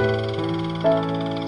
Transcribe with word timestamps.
Música 0.00 1.39